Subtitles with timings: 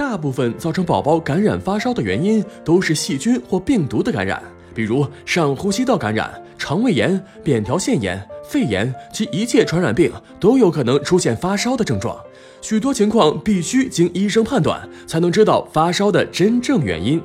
[0.00, 4.42] 大部分造成宝宝感染发烧的原因都是细菌或病毒的感染，
[4.74, 10.10] 比如上呼吸道感染、肠胃炎、扁桃腺炎、肺炎及一切传染病
[10.40, 12.16] 都有可能出现发烧的症状。
[12.62, 17.20] 许多情况必须经医生判断，才能知道发烧的真正原因。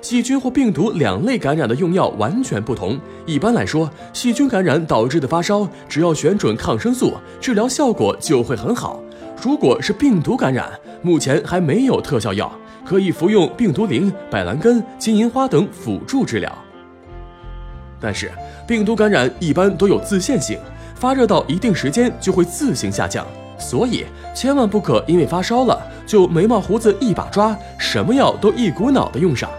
[0.00, 2.96] 细菌或病毒两类感染的用药完全不同。
[3.26, 9.02] 一般来说，细菌感染导致的发烧，只要选准抗生素，治疗效果就会很好。
[9.42, 10.70] 如果是病毒感染，
[11.04, 12.50] 目前还没有特效药，
[12.82, 16.50] 可以服用病毒灵、百兰根、金银花等辅助治疗。
[18.00, 18.32] 但是，
[18.66, 20.58] 病毒感染一般都有自限性，
[20.94, 23.26] 发热到一定时间就会自行下降。
[23.58, 29.50] 所以，千万不可因为发烧了就眉毛胡子一把抓，什么药都一股脑的用上。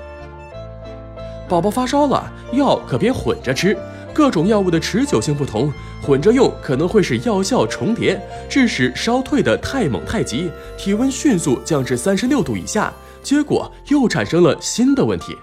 [1.47, 3.77] 宝宝发烧了，药可别混着吃，
[4.15, 5.69] 各种药物的持久性不同，
[6.01, 15.35] 混着用可能会使药效重叠，致使烧退的太猛太急，体温迅速降至三十六度以下，结果又产生了新的问题。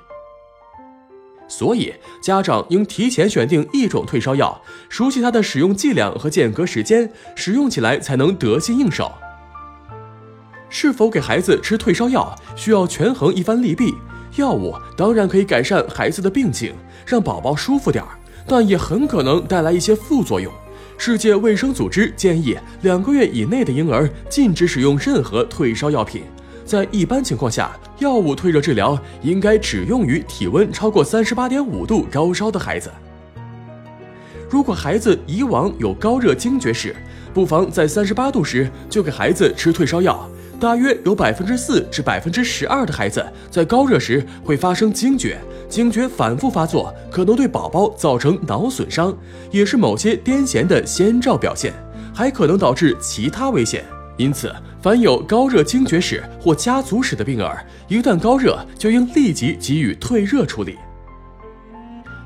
[1.46, 4.58] 所以，家长应提前选定一种退烧药，
[4.89, 9.12] 熟悉它的使用剂量和间隔时间，使用起来才能得心应手。
[10.70, 13.92] 是否给孩子吃退烧药，需要权衡一番利弊。
[14.36, 16.72] 药物当然可以改善孩子的病情，
[17.05, 18.08] 让宝宝舒服点儿，
[18.46, 20.52] 但也很可能带来一些副作用。
[20.98, 26.22] 世界卫生组织建议，两个月以内的婴儿禁止使用任何退烧药品。
[26.64, 32.88] 在一般情况下，药物退热治疗应该只用于体温超过三十八点五度高烧的孩子。
[34.48, 36.94] 如果孩子以往有高热惊厥史，
[37.34, 40.28] 不妨在三十八度时就给孩子吃退烧药。
[40.62, 45.36] 大约有百分之四至百分之十二的孩子在高热时会发生惊厥，
[45.68, 49.12] 惊厥反复发作可能对宝宝造成脑损伤，
[49.50, 51.74] 也是某些癫痫的先兆表现，
[52.14, 53.84] 还可能导致其他危险。
[54.16, 60.79] 因此，凡有高热惊厥史或家族史的病儿，一旦高热就应立即给予退热处理。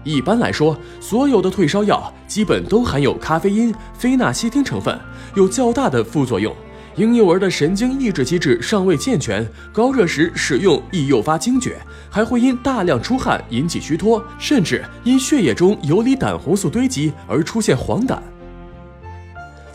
[0.04, 4.94] 一般来说，所有的退烧药基本都含有咖啡因、非那西汀成分，
[5.34, 6.54] 有较大的副作用。
[6.96, 11.76] 婴幼儿的神经抑制机制尚未健全，高热时使用易诱发惊厥，
[12.10, 18.18] 还会因大量出汗引起虚脱，甚至因血液中游离胆红素堆积而出现黄疸。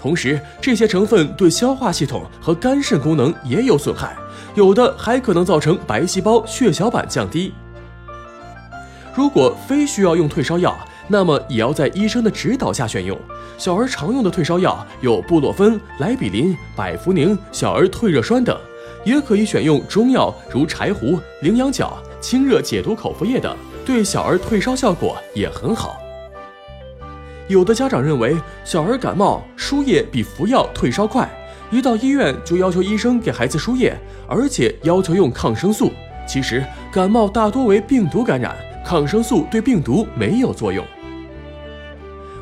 [0.02, 4.16] 同时，这些成分对消化系统和肝肾功能也有损害，
[4.56, 7.54] 有的还可能造成白细胞血小板降低。
[9.14, 10.76] 如果非需要用退烧药，
[11.12, 13.20] 那么也要在医生的指导下选用。
[13.58, 18.58] 小儿常用的退烧药有布洛芬、莱比林、百服宁、小儿退热栓等，
[19.04, 23.54] 也可以选用中药如柴胡、羚羊角、清热解毒口服液等，
[23.86, 25.98] 对小儿退烧效果也很好。
[27.50, 31.30] 有的家长认为小儿感冒输液比服药退烧快，
[31.72, 33.94] 一到医院就要求医生给孩子输液，
[34.30, 35.92] 而且要求用抗生素。
[36.26, 38.56] 其实感冒大多为病毒感染，
[38.86, 40.86] 抗生素对病毒没有作用。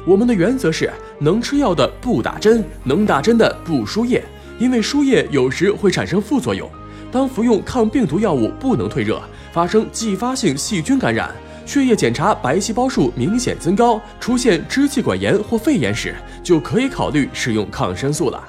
[0.05, 4.23] 我们的原则是能吃药的不打针，能打针的不输液，
[4.57, 6.69] 因为输液有时会产生副作用。
[7.11, 9.21] 当服用抗病毒药物不能退热，
[9.51, 11.29] 发生继发性细菌感染。
[11.65, 18.43] 血液检查白细胞数明显增高，出现支气管炎或肺炎时，就可以考虑使用抗生素了。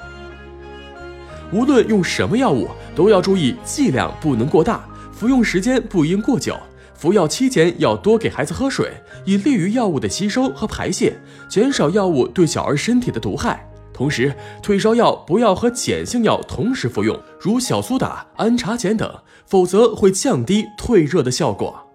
[1.51, 6.57] 无论用什么药物，都要注意剂量不能过大，服用时间不应过久。
[7.01, 8.91] 服药期间要多给孩子喝水，
[9.25, 11.19] 以利于药物的吸收和排泄，
[11.49, 13.67] 减少药物对小儿身体的毒害。
[13.91, 14.31] 同时，
[14.61, 19.11] 退烧药不要和碱性药同时服用，如小苏打、氨茶碱等，
[19.47, 21.90] 否则会降低退热的效果。